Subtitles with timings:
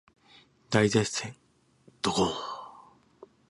[0.71, 1.31] 大接戦
[2.01, 2.33] ドゴーーン